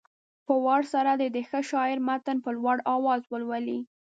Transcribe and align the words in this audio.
په 0.45 0.53
وار 0.65 0.81
سره 0.93 1.11
دې 1.19 1.27
د 1.35 1.37
ښه 1.49 1.59
شاعر 1.69 1.97
متن 2.07 2.37
په 2.45 2.49
لوړ 2.57 2.77
اواز 2.95 3.21
ولولي. 3.31 3.79